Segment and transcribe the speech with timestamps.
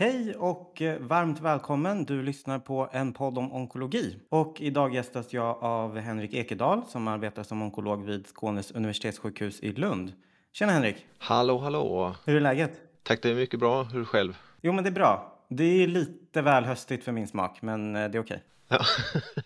[0.00, 2.04] Hej och eh, varmt välkommen.
[2.04, 4.16] Du lyssnar på en podd om onkologi.
[4.28, 9.72] Och idag gästas jag av Henrik Ekedal som arbetar som onkolog vid Skånes universitetssjukhus i
[9.72, 10.12] Lund.
[10.52, 11.06] Tjena Henrik!
[11.18, 12.14] Hallå, hallå!
[12.24, 12.72] Hur är läget?
[13.02, 13.82] Tack, det är mycket bra.
[13.82, 14.38] Hur själv?
[14.60, 15.38] Jo, men det är bra.
[15.48, 18.42] Det är lite väl höstigt för min smak, men eh, det är okej.
[18.68, 18.80] Ja.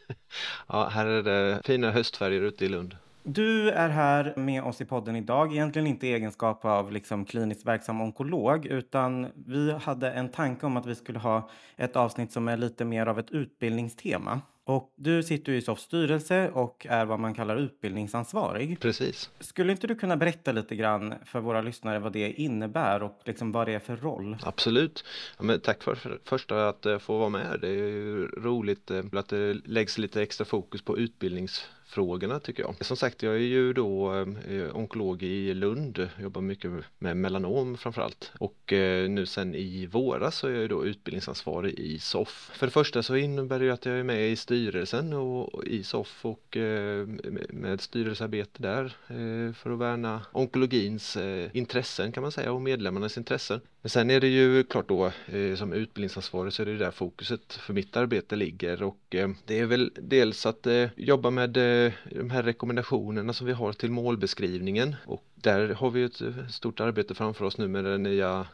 [0.68, 2.96] ja, här är det fina höstfärger ute i Lund.
[3.24, 7.66] Du är här med oss i podden idag, egentligen inte i egenskap av liksom kliniskt
[7.66, 12.48] verksam onkolog, utan vi hade en tanke om att vi skulle ha ett avsnitt som
[12.48, 14.40] är lite mer av ett utbildningstema.
[14.64, 18.80] Och du sitter ju i SOFs styrelse och är vad man kallar utbildningsansvarig.
[18.80, 19.30] Precis.
[19.40, 23.52] Skulle inte du kunna berätta lite grann för våra lyssnare vad det innebär och liksom
[23.52, 24.36] vad det är för roll?
[24.42, 25.04] Absolut.
[25.40, 27.58] Ja, tack för, för första att uh, få vara med.
[27.60, 32.62] Det är ju roligt uh, att det läggs lite extra fokus på utbildnings frågorna tycker
[32.62, 32.84] jag.
[32.84, 34.14] Som sagt, jag är ju då
[34.48, 40.36] eh, onkolog i Lund, jobbar mycket med melanom framförallt och eh, nu sen i våras
[40.36, 42.50] så är jag då utbildningsansvarig i SOF.
[42.54, 45.82] För det första så innebär det ju att jag är med i styrelsen och i
[45.82, 47.06] SOF och eh,
[47.48, 53.18] med styrelsearbete där eh, för att värna onkologins eh, intressen kan man säga och medlemmarnas
[53.18, 53.60] intressen.
[53.82, 57.52] Men sen är det ju klart då eh, som utbildningsansvarig så är det där fokuset
[57.52, 62.30] för mitt arbete ligger och eh, det är väl dels att eh, jobba med de
[62.30, 67.44] här rekommendationerna som vi har till målbeskrivningen och där har vi ett stort arbete framför
[67.44, 68.46] oss nu med den nya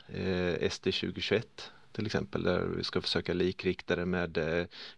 [0.70, 4.38] SD 2021 till exempel där vi ska försöka likrikta det med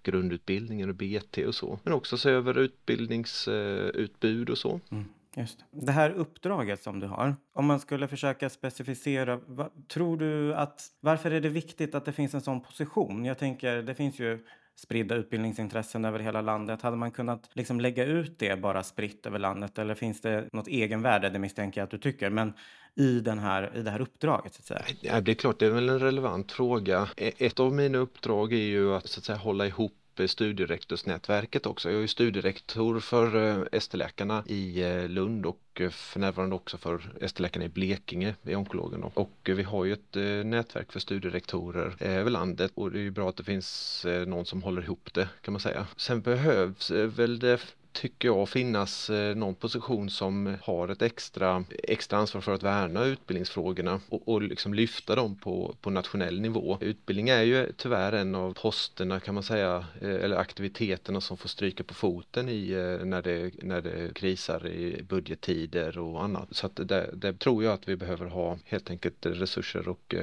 [0.03, 1.78] grundutbildningen och BT och så.
[1.83, 4.81] Men också se över utbildningsutbud och så.
[4.91, 5.05] Mm.
[5.36, 5.86] Just det.
[5.86, 10.83] det här uppdraget som du har, om man skulle försöka specificera, vad, tror du att
[11.00, 13.25] varför är det viktigt att det finns en sån position?
[13.25, 14.47] Jag tänker, det finns ju
[14.81, 16.83] spridda utbildningsintressen över hela landet.
[16.83, 20.69] Hade man kunnat liksom lägga ut det bara spritt över landet eller finns det något
[20.69, 22.53] egenvärde, det misstänker jag att du tycker, men
[22.95, 24.55] i, den här, i det här uppdraget?
[24.55, 24.97] Så att säga?
[25.01, 27.08] Ja, det är klart, det är väl en relevant fråga.
[27.17, 31.66] E-, ett av mina uppdrag är ju att, så att säga, hålla ihop Eh, studierektorsnätverket
[31.66, 31.90] också.
[31.90, 37.64] Jag är studierektor för eh, ST-läkarna i eh, Lund och för närvarande också för ST-läkarna
[37.64, 39.02] i Blekinge i onkologen.
[39.02, 43.28] Och vi har ju ett nätverk för studierektorer över landet och det är ju bra
[43.28, 45.86] att det finns någon som håller ihop det kan man säga.
[45.96, 47.61] Sen behövs väl det
[47.92, 53.05] tycker jag finnas eh, någon position som har ett extra, extra ansvar för att värna
[53.05, 56.78] utbildningsfrågorna och, och liksom lyfta dem på, på nationell nivå.
[56.80, 61.48] Utbildning är ju tyvärr en av posterna kan man säga, eh, eller aktiviteterna som får
[61.48, 66.48] stryka på foten i eh, när det, när det krisar i budgettider och annat.
[66.51, 70.14] Så att det, det tror jag att vi behöver ha helt enkelt resurser och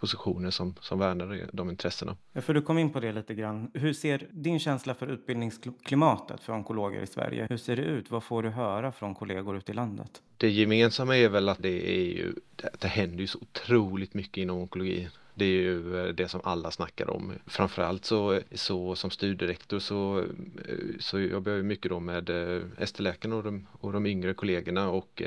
[0.00, 2.16] positioner som, som värnar de intressena.
[2.32, 3.70] Ja, för du kom in på det lite grann.
[3.74, 7.46] Hur ser din känsla för utbildningsklimatet för onkologer i Sverige?
[7.50, 8.10] Hur ser det ut?
[8.10, 10.22] Vad får du höra från kollegor ute i landet?
[10.36, 14.36] Det gemensamma är väl att det är ju, det, det händer ju så otroligt mycket
[14.38, 15.08] inom onkologi.
[15.40, 17.32] Det är ju eh, det som alla snackar om.
[17.46, 23.36] Framförallt så, så som studierektor så, eh, så jobbar jag mycket då med eh, ST-läkarna
[23.36, 25.22] och de, och de yngre kollegorna och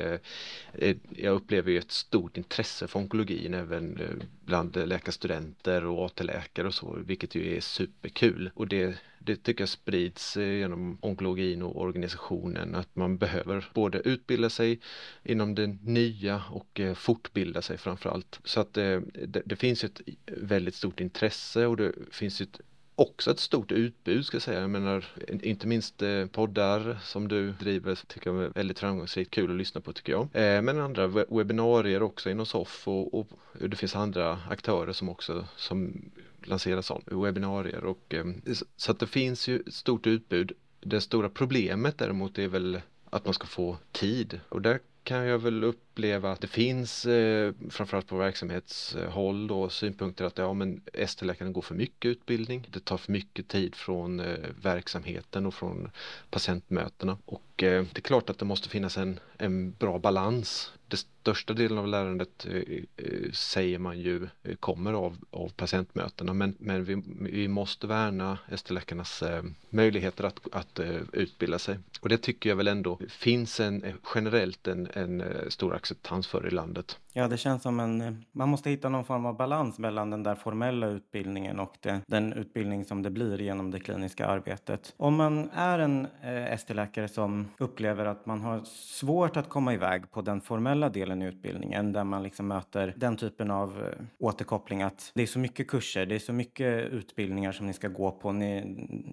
[1.09, 3.99] jag upplever ju ett stort intresse för onkologin även
[4.45, 9.69] bland läkarstudenter och AT-läkare och så vilket ju är superkul och det det tycker jag
[9.69, 14.79] sprids eh, genom onkologin och organisationen att man behöver både utbilda sig
[15.23, 18.39] inom det nya och eh, fortbilda sig framförallt.
[18.43, 22.61] Så att eh, det, det finns ett väldigt stort intresse och det finns ett
[22.95, 24.61] också ett stort utbud ska jag säga.
[24.61, 29.57] Jag menar inte minst poddar som du driver tycker jag är väldigt framgångsrikt, kul att
[29.57, 30.27] lyssna på tycker jag.
[30.63, 33.27] Men andra webbinarier också inom SOFF och, och
[33.59, 36.01] det finns andra aktörer som också som
[36.47, 38.41] lansera sånt, webbinarier och ehm,
[38.75, 40.51] så att det finns ju ett stort utbud.
[40.81, 45.39] Det stora problemet däremot är väl att man ska få tid och där kan jag
[45.39, 51.53] väl uppleva att det finns eh, framförallt på verksamhetshåll då synpunkter att ja men ST-läkaren
[51.53, 52.67] går för mycket utbildning.
[52.71, 55.91] Det tar för mycket tid från eh, verksamheten och från
[56.29, 60.97] patientmötena och eh, det är klart att det måste finnas en, en bra balans det
[60.97, 66.55] största delen av lärandet eh, eh, säger man ju eh, kommer av, av patientmötena men,
[66.59, 69.23] men vi, vi måste värna ST-läkarnas
[69.69, 70.79] möjligheter att, att
[71.13, 71.79] utbilda sig.
[72.01, 73.83] Och det tycker jag väl ändå finns en,
[74.15, 76.99] generellt en, en stor acceptans för i landet.
[77.13, 78.25] Ja, det känns som en...
[78.31, 82.33] Man måste hitta någon form av balans mellan den där formella utbildningen och det, den
[82.33, 84.93] utbildning som det blir genom det kliniska arbetet.
[84.97, 86.07] Om man är en
[86.53, 91.21] ST-läkare som upplever att man har svårt att komma iväg på den formella formella delen
[91.21, 95.39] i utbildningen där man liksom möter den typen av eh, återkoppling att det är så
[95.39, 98.31] mycket kurser, det är så mycket utbildningar som ni ska gå på.
[98.31, 98.63] Ni,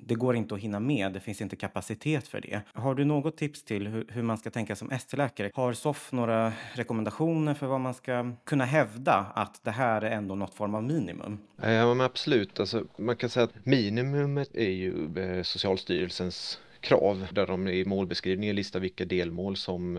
[0.06, 2.62] det går inte att hinna med, det finns inte kapacitet för det.
[2.74, 5.50] Har du något tips till hur, hur man ska tänka som ST-läkare?
[5.54, 10.34] Har SOF några rekommendationer för vad man ska kunna hävda att det här är ändå
[10.34, 11.38] något form av minimum?
[11.56, 12.60] Ja, men absolut.
[12.60, 18.56] Alltså, man kan säga att minimumet är ju eh, Socialstyrelsens krav där de i målbeskrivningen
[18.56, 19.96] listar vilka delmål som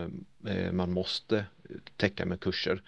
[0.48, 1.46] eh, man måste
[1.98, 2.82] täcka med kurser.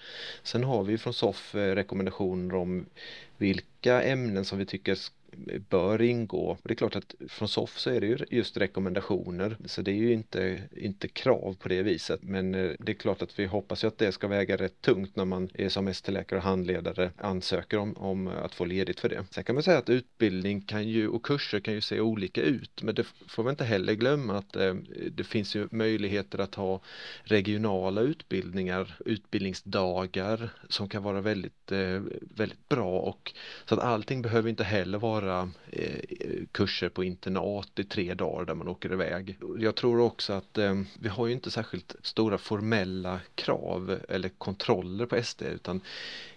[0.43, 2.85] Sen har vi från SOF eh, rekommendationer om
[3.43, 4.97] vilka ämnen som vi tycker
[5.69, 6.57] bör ingå.
[6.63, 9.95] Det är klart att från SOF så är det ju just rekommendationer så det är
[9.95, 13.83] ju inte, inte krav på det viset men eh, det är klart att vi hoppas
[13.83, 17.77] ju att det ska väga rätt tungt när man är som ST-läkare och handledare ansöker
[17.77, 19.25] om, om att få ledigt för det.
[19.31, 22.81] Sen kan man säga att utbildning kan ju och kurser kan ju se olika ut
[22.81, 24.73] men det får man inte heller glömma att eh,
[25.11, 26.81] det finns ju möjligheter att ha
[27.23, 32.01] regionala utbildningar, utbildningsdagar som kan vara väldigt, eh,
[32.35, 33.32] väldigt bra och
[33.65, 35.99] så att allting behöver inte heller vara eh,
[36.51, 39.37] kurser på internat i tre dagar där man åker iväg.
[39.59, 45.05] Jag tror också att eh, vi har ju inte särskilt stora formella krav eller kontroller
[45.05, 45.81] på SD utan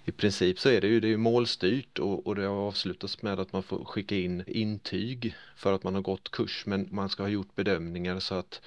[0.04, 3.40] i princip så är det ju, det är ju målstyrt och, och det avslutas med
[3.40, 7.22] att man får skicka in intyg för att man har gått kurs men man ska
[7.22, 8.60] ha gjort bedömningar så att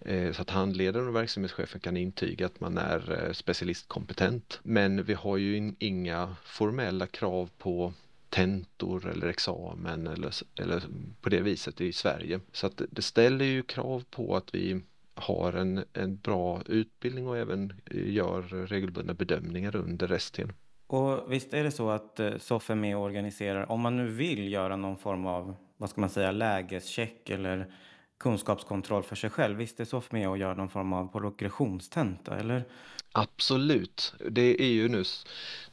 [0.00, 4.60] Eh, så att handledaren och verksamhetschefen kan intyga att man är eh, specialistkompetent.
[4.62, 7.92] Men vi har ju inga formella krav på
[8.28, 10.82] tentor eller examen eller, eller
[11.20, 12.40] på det viset i Sverige.
[12.52, 14.80] Så att det ställer ju krav på att vi
[15.14, 20.52] har en, en bra utbildning och även eh, gör regelbundna bedömningar under resten.
[20.86, 24.52] Och visst är det så att SOF är med och organiserar, om man nu vill
[24.52, 27.72] göra någon form av, vad ska man säga, lägescheck eller
[28.18, 29.56] kunskapskontroll för sig själv.
[29.56, 32.64] Visst är SOF med och gör någon form av progressionstenta, eller?
[33.12, 34.14] Absolut.
[34.30, 35.04] Det är ju nu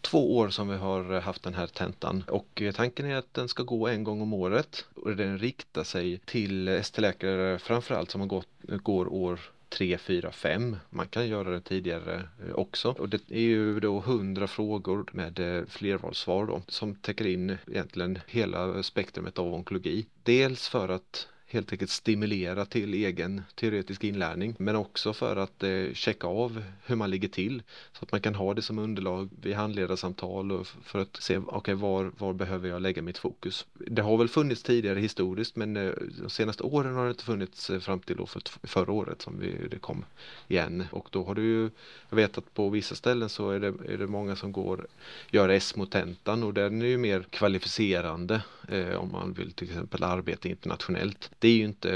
[0.01, 3.47] två år som vi har haft den här tentan och eh, tanken är att den
[3.47, 8.27] ska gå en gång om året och den riktar sig till ST-läkare framförallt som har
[8.27, 9.39] gått, går år
[9.69, 10.77] 3, 4, 5.
[10.89, 12.89] Man kan göra det tidigare eh, också.
[12.89, 18.19] Och det är ju då 100 frågor med eh, flervalssvar då som täcker in egentligen
[18.27, 20.05] hela spektrumet av onkologi.
[20.23, 25.93] Dels för att helt enkelt stimulera till egen teoretisk inlärning men också för att eh,
[25.93, 29.55] checka av hur man ligger till så att man kan ha det som underlag vid
[29.55, 33.65] handledarsamtal och för att se okay, var, var behöver jag lägga mitt fokus.
[33.73, 35.91] Det har väl funnits tidigare historiskt men eh,
[36.21, 39.67] de senaste åren har det inte funnits eh, fram till för, förra året som vi,
[39.71, 40.05] det kom
[40.47, 41.69] igen och då har du ju,
[42.09, 44.87] jag vet att på vissa ställen så är det, är det många som går,
[45.31, 50.49] gör S-motentan och den är ju mer kvalificerande eh, om man vill till exempel arbeta
[50.49, 51.89] internationellt det är ju inte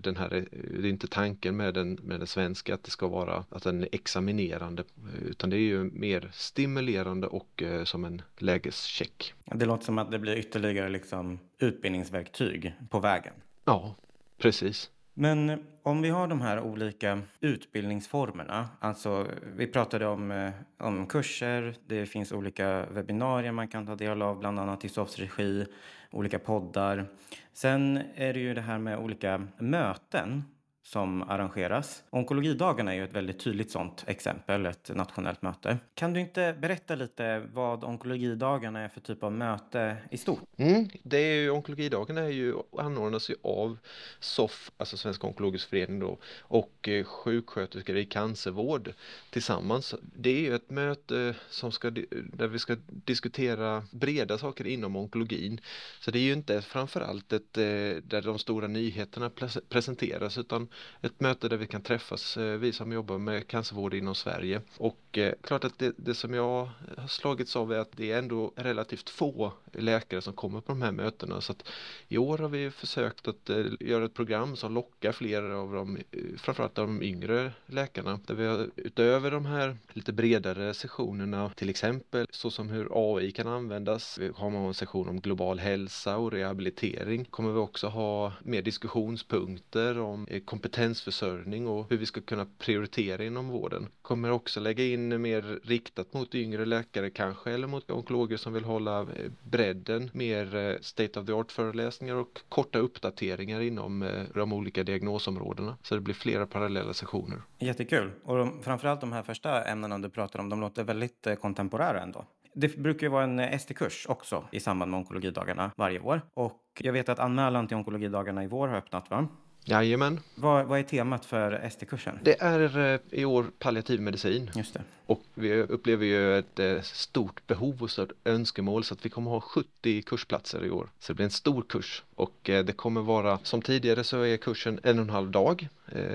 [0.00, 3.44] den här, det är inte tanken med den, med den svenska att det ska vara
[3.50, 4.84] att den är examinerande
[5.26, 9.34] utan det är ju mer stimulerande och eh, som en lägescheck.
[9.44, 13.34] Det låter som att det blir ytterligare liksom utbildningsverktyg på vägen.
[13.64, 13.94] Ja,
[14.38, 14.90] precis.
[15.18, 19.26] Men om vi har de här olika utbildningsformerna, alltså
[19.56, 24.38] vi pratade om, eh, om kurser, det finns olika webbinarier man kan ta del av,
[24.38, 25.66] bland annat i SOFs regi,
[26.10, 27.06] olika poddar.
[27.52, 30.44] Sen är det ju det här med olika möten
[30.86, 32.04] som arrangeras.
[32.10, 35.78] Onkologidagarna är ju ett väldigt tydligt sådant exempel, ett nationellt möte.
[35.94, 40.40] Kan du inte berätta lite vad onkologidagarna är för typ av möte i stort?
[40.56, 43.78] Mm, det är ju, onkologidagarna är ju, anordnas ju av
[44.20, 48.92] SOF, alltså Svenska onkologisk förening då, och eh, sjuksköterskor i cancervård
[49.30, 49.94] tillsammans.
[50.02, 55.60] Det är ju ett möte som ska, där vi ska diskutera breda saker inom onkologin.
[56.00, 57.62] Så det är ju inte framförallt ett, eh,
[58.02, 59.30] där de stora nyheterna
[59.68, 60.68] presenteras utan
[61.00, 64.60] ett möte där vi kan träffas, eh, vi som jobbar med cancervård inom Sverige.
[64.78, 66.68] Och eh, klart att det, det som jag
[66.98, 70.82] har slagits av är att det är ändå relativt få läkare som kommer på de
[70.82, 71.40] här mötena.
[71.40, 71.68] Så att
[72.08, 75.96] i år har vi försökt att eh, göra ett program som lockar fler av de,
[75.96, 76.02] eh,
[76.36, 78.20] framförallt de yngre läkarna.
[78.26, 83.32] Där vi har utöver de här lite bredare sessionerna, till exempel så som hur AI
[83.32, 84.18] kan användas.
[84.18, 87.24] Vi har en session om global hälsa och rehabilitering.
[87.24, 93.24] Kommer vi också ha mer diskussionspunkter om eh, kompetensförsörjning och hur vi ska kunna prioritera
[93.24, 93.88] inom vården.
[94.02, 98.64] Kommer också lägga in mer riktat mot yngre läkare kanske eller mot onkologer som vill
[98.64, 99.06] hålla
[99.42, 104.52] bredd bredden, mer eh, state of the art föreläsningar och korta uppdateringar inom eh, de
[104.52, 105.76] olika diagnosområdena.
[105.82, 107.42] Så det blir flera parallella sessioner.
[107.58, 111.34] Jättekul och de, framförallt de här första ämnena du pratar om, de låter väldigt eh,
[111.34, 112.24] kontemporära ändå.
[112.54, 116.92] Det brukar ju vara en ST-kurs också i samband med onkologidagarna varje år och jag
[116.92, 119.28] vet att anmälan till onkologidagarna i vår har öppnat va?
[119.68, 120.20] Jajamän.
[120.34, 122.18] Vad, vad är temat för ST-kursen?
[122.22, 124.50] Det är eh, i år palliativ medicin.
[124.54, 124.82] Just det.
[125.06, 129.30] Och vi upplever ju ett eh, stort behov och stort önskemål så att vi kommer
[129.30, 130.88] ha 70 kursplatser i år.
[130.98, 134.36] Så det blir en stor kurs och eh, det kommer vara som tidigare så är
[134.36, 135.68] kursen en och en halv dag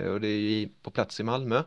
[0.09, 1.63] och det är på plats i Malmö.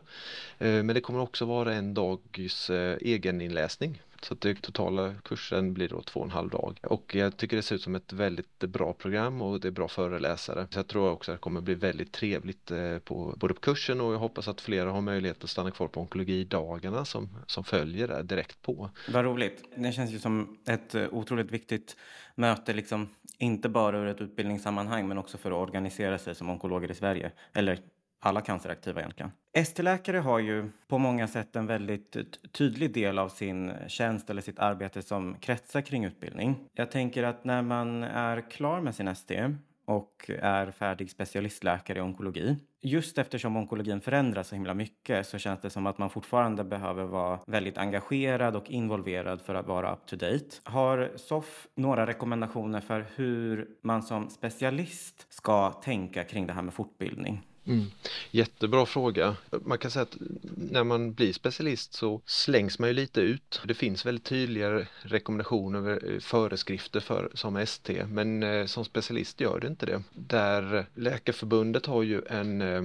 [0.57, 6.01] Men det kommer också vara en dags egeninläsning så att det totala kursen blir då
[6.01, 6.79] två och en halv dag.
[6.83, 9.87] Och jag tycker det ser ut som ett väldigt bra program och det är bra
[9.87, 10.67] föreläsare.
[10.69, 14.01] Så jag tror också att det kommer bli väldigt trevligt eh, på både på kursen
[14.01, 18.07] och jag hoppas att flera har möjlighet att stanna kvar på onkologidagarna som, som följer
[18.07, 18.89] där direkt på.
[19.13, 19.63] Vad roligt.
[19.75, 21.95] Det känns ju som ett eh, otroligt viktigt
[22.35, 26.91] möte, liksom, inte bara ur ett utbildningssammanhang men också för att organisera sig som onkologer
[26.91, 27.31] i Sverige.
[27.53, 27.79] Eller
[28.25, 29.31] alla canceraktiva egentligen.
[29.53, 32.17] ST-läkare har ju på många sätt en väldigt
[32.51, 36.55] tydlig del av sin tjänst eller sitt arbete som kretsar kring utbildning.
[36.73, 39.49] Jag tänker att när man är klar med sin ST
[39.85, 42.57] och är färdig specialistläkare i onkologi.
[42.81, 47.03] Just eftersom onkologin förändras så himla mycket så känns det som att man fortfarande behöver
[47.03, 50.45] vara väldigt engagerad och involverad för att vara up to date.
[50.63, 56.73] Har SOF några rekommendationer för hur man som specialist ska tänka kring det här med
[56.73, 57.41] fortbildning?
[57.67, 57.85] Mm.
[58.31, 59.35] Jättebra fråga.
[59.61, 60.17] Man kan säga att
[60.57, 63.61] när man blir specialist så slängs man ju lite ut.
[63.65, 69.59] Det finns väldigt tydliga rekommendationer, eh, föreskrifter för, som ST men eh, som specialist gör
[69.59, 70.03] det inte det.
[70.13, 72.81] Där Läkarförbundet har ju en eh,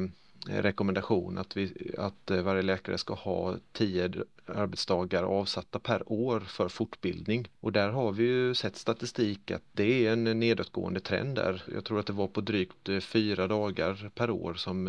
[0.48, 4.12] Eh, rekommendation att, vi, att eh, varje läkare ska ha tio
[4.46, 7.48] arbetsdagar avsatta per år för fortbildning.
[7.60, 11.62] Och där har vi ju sett statistik att det är en nedåtgående trend där.
[11.74, 14.84] Jag tror att det var på drygt eh, fyra dagar per år som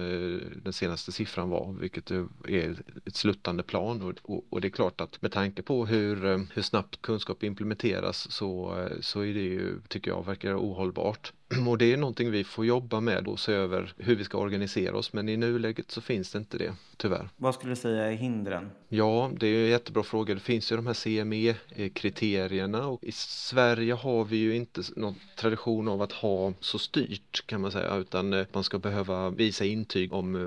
[0.64, 4.02] den senaste siffran var, vilket är ett sluttande plan.
[4.02, 8.32] Och, och, och det är klart att med tanke på hur, hur snabbt kunskap implementeras
[8.32, 11.34] så, så är det ju, tycker jag, verkar ohållbart.
[11.68, 14.98] Och det är någonting vi får jobba med och se över hur vi ska organisera
[14.98, 17.30] oss men i nuläget så finns det inte det, tyvärr.
[17.38, 18.72] Vad skulle du säga är hindren?
[18.90, 20.34] Ja, det är en jättebra fråga.
[20.34, 25.88] Det finns ju de här CME-kriterierna och i Sverige har vi ju inte någon tradition
[25.88, 30.14] av att ha så styrt kan man säga utan eh, man ska behöva visa intyg
[30.14, 30.42] om eh,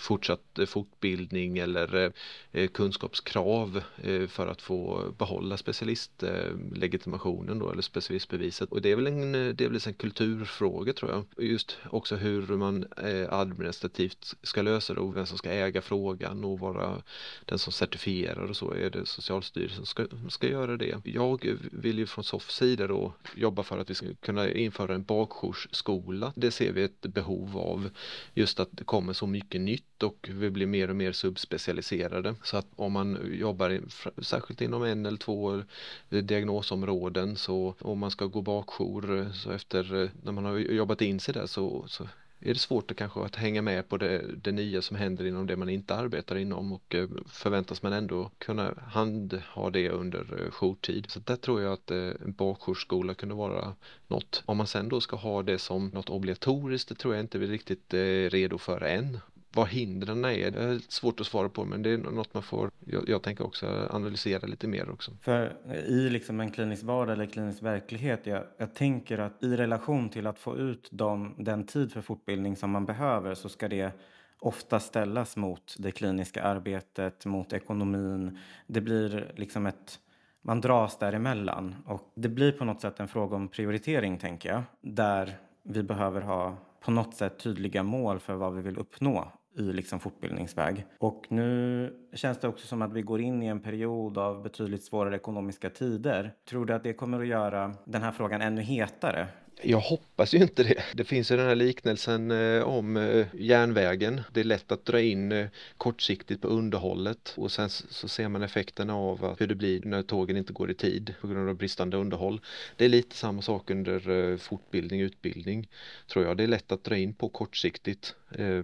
[0.00, 2.12] fortsatt eh, fortbildning eller
[2.52, 9.06] eh, kunskapskrav eh, för att få behålla specialistlegitimationen då eller specialistbeviset och det är väl
[9.06, 11.24] en, det är väl en kulturfråga tror jag.
[11.46, 12.86] Just också hur man
[13.28, 17.02] administrativt ska lösa det och vem som ska äga frågan och vara
[17.44, 21.00] den som certifierar och så är det Socialstyrelsen ska, ska göra det.
[21.04, 25.04] Jag vill ju från SOFs sida då jobba för att vi ska kunna införa en
[25.04, 26.32] bakjoursskola.
[26.36, 27.90] Det ser vi ett behov av
[28.34, 32.34] just att det kommer så mycket nytt och vi blir mer och mer subspecialiserade.
[32.42, 33.80] Så att om man jobbar
[34.22, 35.62] särskilt inom en eller två
[36.10, 40.58] eh, diagnosområden så om man ska gå bakjour eh, så efter eh, när man har
[40.58, 42.08] jobbat in sig där så, så
[42.40, 45.46] är det svårt att kanske att hänga med på det, det nya som händer inom
[45.46, 46.94] det man inte arbetar inom och
[47.26, 51.06] förväntas man ändå kunna handha det under jourtid.
[51.08, 53.74] Så där tror jag att en bakjourskola kunde vara
[54.06, 54.42] något.
[54.46, 57.46] Om man sen då ska ha det som något obligatoriskt, det tror jag inte vi
[57.46, 57.94] är riktigt
[58.32, 59.18] redo för än
[59.52, 62.70] vad hindren är, det är svårt att svara på men det är något man får,
[62.78, 65.12] jag, jag tänker också analysera lite mer också.
[65.20, 70.08] För i liksom en klinisk vardag eller klinisk verklighet, jag, jag tänker att i relation
[70.08, 73.92] till att få ut dem, den tid för fortbildning som man behöver så ska det
[74.38, 78.38] ofta ställas mot det kliniska arbetet, mot ekonomin.
[78.66, 79.98] Det blir liksom ett
[80.42, 84.62] man dras däremellan och det blir på något sätt en fråga om prioritering tänker jag,
[84.80, 89.62] där vi behöver ha på något sätt tydliga mål för vad vi vill uppnå i
[89.62, 90.86] liksom fortbildningsväg.
[90.98, 94.84] Och nu känns det också som att vi går in i en period av betydligt
[94.84, 96.32] svårare ekonomiska tider.
[96.48, 99.26] Tror du att det kommer att göra den här frågan ännu hetare?
[99.62, 100.82] Jag hoppas ju inte det.
[100.94, 104.20] Det finns ju den här liknelsen eh, om eh, järnvägen.
[104.32, 108.42] Det är lätt att dra in eh, kortsiktigt på underhållet och sen så ser man
[108.42, 111.96] effekterna av hur det blir när tågen inte går i tid på grund av bristande
[111.96, 112.40] underhåll.
[112.76, 115.68] Det är lite samma sak under fortbildning, utbildning
[116.12, 116.36] tror jag.
[116.36, 118.14] Det är lätt att dra in på kortsiktigt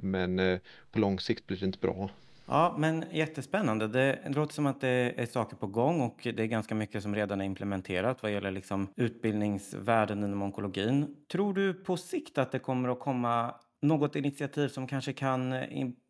[0.01, 0.61] men
[0.91, 2.11] på lång sikt blir det inte bra.
[2.49, 3.89] Ja, men jättespännande.
[3.89, 7.15] Det låter som att det är saker på gång och det är ganska mycket som
[7.15, 11.17] redan är implementerat vad gäller liksom utbildningsvärlden inom onkologin.
[11.33, 15.55] Tror du på sikt att det kommer att komma något initiativ som kanske kan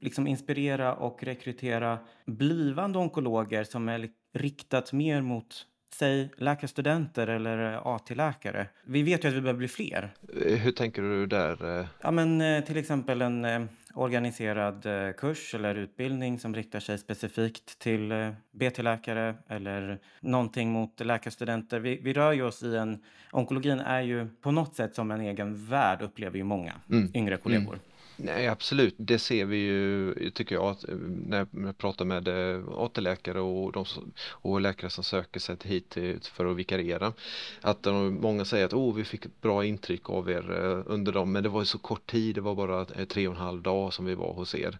[0.00, 8.66] liksom inspirera och rekrytera blivande onkologer som är riktat mer mot säg läkarstudenter eller AT-läkare.
[8.86, 10.14] Vi vet ju att vi behöver bli fler.
[10.34, 11.86] Hur tänker du där?
[12.00, 13.62] Ja, men eh, till exempel en eh,
[13.96, 21.00] organiserad eh, kurs eller utbildning som riktar sig specifikt till eh, BT-läkare eller någonting mot
[21.00, 21.80] läkarstudenter.
[21.80, 23.02] Vi, vi rör ju oss i en...
[23.32, 27.10] Onkologin är ju på något sätt som en egen värld upplever ju många mm.
[27.14, 27.74] yngre kollegor.
[27.74, 27.80] Mm.
[28.18, 28.94] Nej, absolut.
[28.96, 30.94] Det ser vi ju, tycker jag, att eh,
[31.26, 33.84] när jag pratar med eh, AT-läkare och, de,
[34.28, 37.12] och läkare som söker sig hit eh, för att vikariera.
[37.60, 40.50] Att de, många säger att oh, vi fick ett bra intryck av er
[40.86, 43.40] under dem, men det var ju så kort tid, det var bara tre och en
[43.40, 44.78] halv dag som vi var hos er.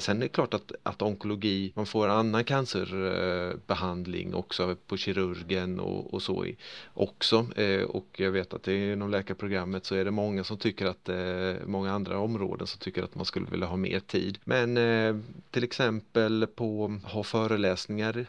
[0.00, 6.14] Sen är det klart att, att onkologi, man får annan cancerbehandling också på kirurgen och,
[6.14, 6.46] och så
[6.94, 7.46] också.
[7.88, 11.10] Och jag vet att inom läkarprogrammet så är det många som tycker att
[11.66, 14.38] många andra områden som tycker att man skulle vilja ha mer tid.
[14.44, 15.16] Men eh,
[15.50, 18.26] till exempel på ha föreläsningar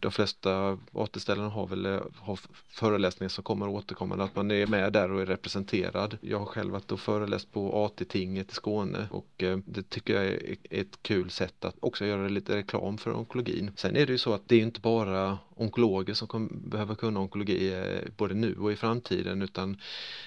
[0.00, 2.38] de flesta AT-ställena har väl har
[2.68, 6.18] föreläsningar som kommer återkommande, att man är med där och är representerad.
[6.20, 10.24] Jag har själv varit och föreläst på AT-tinget i Skåne och eh, det tycker jag
[10.24, 13.70] är ett kul sätt att också göra lite reklam för onkologin.
[13.76, 17.20] Sen är det ju så att det är inte bara onkologer som kommer behöva kunna
[17.20, 19.76] onkologi eh, både nu och i framtiden utan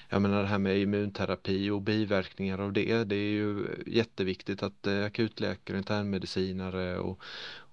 [0.10, 4.88] jag menar det här med immunterapi och biverkningar av det, det är ju jätteviktigt att
[4.88, 7.22] eh, akutläkare, internmedicinare och,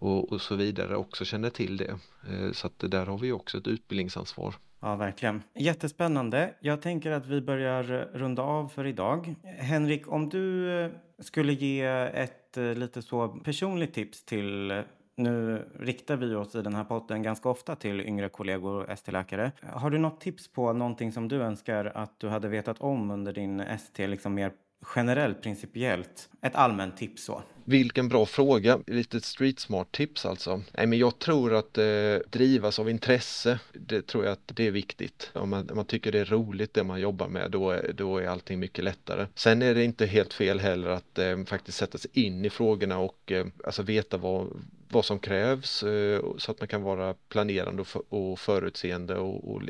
[0.01, 1.99] och, och så vidare också känner till det.
[2.31, 4.55] Eh, så att där har vi också ett utbildningsansvar.
[4.81, 5.43] Ja, verkligen.
[5.55, 6.55] Jättespännande.
[6.61, 9.35] Jag tänker att vi börjar runda av för idag.
[9.59, 14.83] Henrik, om du eh, skulle ge ett eh, lite så personligt tips till
[15.17, 19.53] nu riktar vi oss i den här podden ganska ofta till yngre kollegor och ST-läkare.
[19.63, 23.33] Har du något tips på någonting som du önskar att du hade vetat om under
[23.33, 24.53] din ST, liksom mer
[24.97, 26.29] generellt, principiellt?
[26.43, 27.43] Ett allmänt tips så.
[27.65, 30.63] Vilken bra fråga, lite street smart tips alltså.
[30.73, 31.85] Nej men jag tror att eh,
[32.31, 35.31] drivas av intresse, det tror jag att det är viktigt.
[35.35, 38.19] Om man, om man tycker det är roligt det man jobbar med då är, då
[38.19, 39.27] är allting mycket lättare.
[39.35, 42.99] Sen är det inte helt fel heller att eh, faktiskt sätta sig in i frågorna
[42.99, 44.49] och eh, alltså veta vad,
[44.93, 49.63] vad som krävs eh, så att man kan vara planerande och förutseende och, och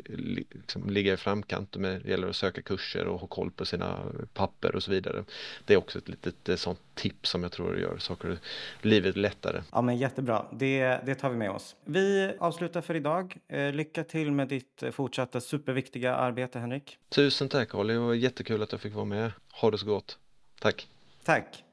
[0.49, 3.99] liksom ligga i framkant med det gäller att söka kurser och ha koll på sina
[4.33, 5.23] papper och så vidare.
[5.65, 8.37] Det är också ett litet eh, sånt tips som jag tror gör saker
[8.81, 9.61] livet lättare.
[9.71, 11.75] Ja men jättebra, det, det tar vi med oss.
[11.85, 13.37] Vi avslutar för idag.
[13.47, 16.97] Eh, lycka till med ditt fortsatta superviktiga arbete Henrik.
[17.09, 19.31] Tusen tack Holly, det var jättekul att jag fick vara med.
[19.61, 20.17] Ha det så gott.
[20.59, 20.87] Tack.
[21.23, 21.63] Tack.